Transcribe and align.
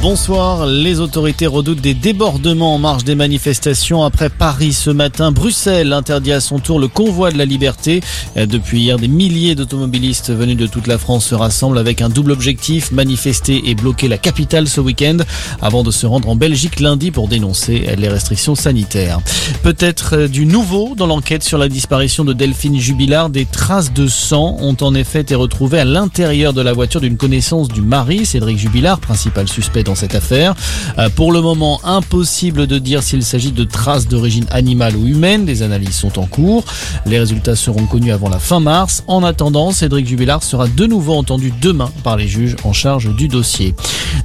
Bonsoir. 0.00 0.64
Les 0.66 1.00
autorités 1.00 1.48
redoutent 1.48 1.80
des 1.80 1.92
débordements 1.92 2.76
en 2.76 2.78
marge 2.78 3.02
des 3.02 3.16
manifestations 3.16 4.04
après 4.04 4.28
Paris 4.28 4.72
ce 4.72 4.90
matin. 4.90 5.32
Bruxelles 5.32 5.92
interdit 5.92 6.30
à 6.30 6.40
son 6.40 6.60
tour 6.60 6.78
le 6.78 6.86
convoi 6.86 7.32
de 7.32 7.36
la 7.36 7.44
liberté. 7.44 8.00
Depuis 8.36 8.82
hier, 8.82 8.96
des 8.96 9.08
milliers 9.08 9.56
d'automobilistes 9.56 10.30
venus 10.30 10.56
de 10.56 10.68
toute 10.68 10.86
la 10.86 10.98
France 10.98 11.26
se 11.26 11.34
rassemblent 11.34 11.78
avec 11.78 12.00
un 12.00 12.10
double 12.10 12.30
objectif, 12.30 12.92
manifester 12.92 13.68
et 13.68 13.74
bloquer 13.74 14.06
la 14.06 14.18
capitale 14.18 14.68
ce 14.68 14.80
week-end 14.80 15.16
avant 15.60 15.82
de 15.82 15.90
se 15.90 16.06
rendre 16.06 16.28
en 16.28 16.36
Belgique 16.36 16.78
lundi 16.78 17.10
pour 17.10 17.26
dénoncer 17.26 17.96
les 17.98 18.08
restrictions 18.08 18.54
sanitaires. 18.54 19.18
Peut-être 19.64 20.28
du 20.28 20.46
nouveau 20.46 20.94
dans 20.96 21.08
l'enquête 21.08 21.42
sur 21.42 21.58
la 21.58 21.68
disparition 21.68 22.24
de 22.24 22.32
Delphine 22.32 22.78
Jubilard. 22.78 23.30
Des 23.30 23.46
traces 23.46 23.92
de 23.92 24.06
sang 24.06 24.58
ont 24.60 24.76
en 24.80 24.94
effet 24.94 25.22
été 25.22 25.34
retrouvées 25.34 25.80
à 25.80 25.84
l'intérieur 25.84 26.52
de 26.52 26.62
la 26.62 26.72
voiture 26.72 27.00
d'une 27.00 27.16
connaissance 27.16 27.66
du 27.66 27.82
mari, 27.82 28.24
Cédric 28.24 28.58
Jubilard, 28.58 29.00
principal 29.00 29.48
suspect 29.48 29.87
dans 29.88 29.94
cette 29.94 30.14
affaire. 30.14 30.54
Euh, 30.98 31.08
pour 31.08 31.32
le 31.32 31.40
moment, 31.40 31.80
impossible 31.82 32.66
de 32.66 32.78
dire 32.78 33.02
s'il 33.02 33.24
s'agit 33.24 33.52
de 33.52 33.64
traces 33.64 34.06
d'origine 34.06 34.44
animale 34.50 34.96
ou 34.96 35.06
humaine. 35.06 35.44
Des 35.46 35.62
analyses 35.62 35.94
sont 35.96 36.18
en 36.18 36.26
cours. 36.26 36.64
Les 37.06 37.18
résultats 37.18 37.56
seront 37.56 37.86
connus 37.86 38.12
avant 38.12 38.28
la 38.28 38.38
fin 38.38 38.60
mars. 38.60 39.02
En 39.06 39.24
attendant, 39.24 39.72
Cédric 39.72 40.06
Jubilard 40.06 40.42
sera 40.42 40.68
de 40.68 40.86
nouveau 40.86 41.14
entendu 41.14 41.52
demain 41.60 41.90
par 42.04 42.16
les 42.16 42.28
juges 42.28 42.56
en 42.64 42.72
charge 42.72 43.14
du 43.16 43.28
dossier. 43.28 43.74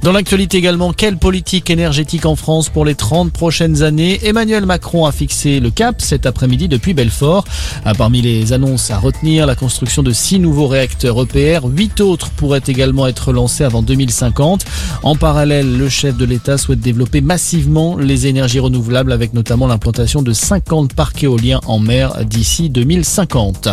Dans 0.02 0.12
l'actualité 0.12 0.58
également, 0.58 0.92
quelle 0.92 1.16
politique 1.16 1.70
énergétique 1.70 2.26
en 2.26 2.36
France 2.36 2.68
pour 2.68 2.84
les 2.84 2.94
30 2.94 3.32
prochaines 3.32 3.82
années? 3.82 4.20
Emmanuel 4.22 4.66
Macron 4.66 5.06
a 5.06 5.12
fixé 5.12 5.60
le 5.60 5.70
cap 5.70 6.02
cet 6.02 6.26
après-midi 6.26 6.68
depuis 6.68 6.92
Belfort. 6.92 7.44
Euh, 7.86 7.94
parmi 7.96 8.20
les 8.20 8.52
annonces 8.52 8.90
à 8.90 8.98
retenir, 8.98 9.46
la 9.46 9.54
construction 9.54 10.02
de 10.02 10.12
six 10.12 10.38
nouveaux 10.38 10.66
réacteurs 10.66 11.22
EPR, 11.22 11.66
huit 11.66 12.02
autres 12.02 12.30
pourraient 12.30 12.62
également 12.66 13.06
être 13.06 13.32
lancés 13.32 13.64
avant 13.64 13.82
2050. 13.82 14.66
En 15.02 15.16
parallèle, 15.16 15.53
le 15.62 15.88
chef 15.88 16.16
de 16.16 16.24
l'État 16.24 16.58
souhaite 16.58 16.80
développer 16.80 17.20
massivement 17.20 17.96
les 17.96 18.26
énergies 18.26 18.58
renouvelables 18.58 19.12
avec 19.12 19.34
notamment 19.34 19.66
l'implantation 19.66 20.22
de 20.22 20.32
50 20.32 20.94
parcs 20.94 21.22
éoliens 21.22 21.60
en 21.66 21.78
mer 21.78 22.24
d'ici 22.24 22.70
2050. 22.70 23.68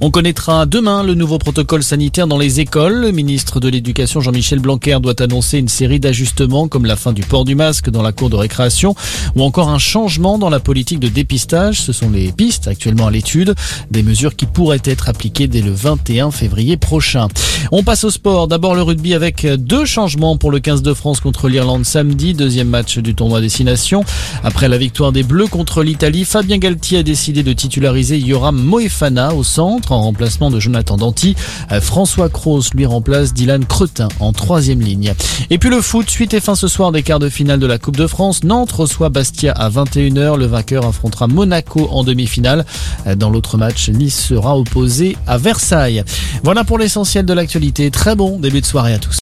On 0.00 0.10
connaîtra 0.10 0.66
demain 0.66 1.02
le 1.02 1.14
nouveau 1.14 1.38
protocole 1.38 1.82
sanitaire 1.82 2.26
dans 2.26 2.38
les 2.38 2.60
écoles. 2.60 3.00
Le 3.00 3.12
ministre 3.12 3.60
de 3.60 3.68
l'Éducation 3.68 4.20
Jean-Michel 4.20 4.58
Blanquer 4.58 4.98
doit 5.00 5.20
annoncer 5.22 5.58
une 5.58 5.68
série 5.68 6.00
d'ajustements 6.00 6.68
comme 6.68 6.86
la 6.86 6.96
fin 6.96 7.12
du 7.12 7.22
port 7.22 7.44
du 7.44 7.54
masque 7.54 7.90
dans 7.90 8.02
la 8.02 8.12
cour 8.12 8.30
de 8.30 8.36
récréation 8.36 8.94
ou 9.36 9.42
encore 9.42 9.68
un 9.68 9.78
changement 9.78 10.38
dans 10.38 10.50
la 10.50 10.60
politique 10.60 11.00
de 11.00 11.08
dépistage. 11.08 11.80
Ce 11.80 11.92
sont 11.92 12.10
les 12.10 12.32
pistes 12.32 12.68
actuellement 12.68 13.06
à 13.08 13.10
l'étude, 13.10 13.54
des 13.90 14.02
mesures 14.02 14.34
qui 14.34 14.46
pourraient 14.46 14.82
être 14.84 15.08
appliquées 15.08 15.46
dès 15.46 15.62
le 15.62 15.72
21 15.72 16.30
février 16.30 16.76
prochain. 16.76 17.28
On 17.70 17.82
passe 17.82 18.04
au 18.04 18.10
sport. 18.10 18.48
D'abord 18.48 18.74
le 18.74 18.82
rugby 18.82 19.14
avec 19.14 19.46
deux 19.46 19.84
changements 19.84 20.36
pour 20.36 20.50
le 20.50 20.60
15 20.60 20.82
de 20.82 20.94
France 20.94 21.20
contre 21.20 21.48
l'Irlande 21.48 21.84
samedi, 21.84 22.34
deuxième 22.34 22.68
match 22.68 22.98
du 22.98 23.14
tournoi 23.14 23.40
Destination. 23.40 24.04
Après 24.42 24.68
la 24.68 24.78
victoire 24.78 25.12
des 25.12 25.22
Bleus 25.22 25.46
contre 25.46 25.82
l'Italie, 25.82 26.24
Fabien 26.24 26.58
Galtier 26.58 26.98
a 26.98 27.02
décidé 27.02 27.42
de 27.42 27.52
titulariser 27.52 28.18
Yoram 28.18 28.56
Moefana 28.56 29.34
au 29.34 29.44
centre 29.44 29.81
en 29.90 30.02
remplacement 30.02 30.50
de 30.50 30.60
Jonathan 30.60 30.96
Danty. 30.96 31.34
Euh, 31.72 31.80
François 31.80 32.28
Kroos 32.28 32.70
lui 32.74 32.86
remplace 32.86 33.34
Dylan 33.34 33.64
Cretin 33.64 34.08
en 34.20 34.32
troisième 34.32 34.80
ligne. 34.80 35.14
Et 35.50 35.58
puis 35.58 35.70
le 35.70 35.80
foot, 35.80 36.08
suite 36.08 36.34
et 36.34 36.40
fin 36.40 36.54
ce 36.54 36.68
soir 36.68 36.92
des 36.92 37.02
quarts 37.02 37.18
de 37.18 37.28
finale 37.28 37.58
de 37.58 37.66
la 37.66 37.78
Coupe 37.78 37.96
de 37.96 38.06
France. 38.06 38.44
Nantes 38.44 38.72
reçoit 38.72 39.08
Bastia 39.08 39.52
à 39.52 39.68
21h. 39.68 40.36
Le 40.36 40.46
vainqueur 40.46 40.86
affrontera 40.86 41.26
Monaco 41.26 41.88
en 41.90 42.04
demi-finale. 42.04 42.64
Euh, 43.06 43.14
dans 43.16 43.30
l'autre 43.30 43.58
match, 43.58 43.88
Nice 43.88 44.18
sera 44.28 44.56
opposé 44.56 45.16
à 45.26 45.38
Versailles. 45.38 46.04
Voilà 46.44 46.64
pour 46.64 46.78
l'essentiel 46.78 47.24
de 47.24 47.32
l'actualité. 47.32 47.90
Très 47.90 48.14
bon 48.14 48.38
début 48.38 48.60
de 48.60 48.66
soirée 48.66 48.94
à 48.94 48.98
tous. 48.98 49.10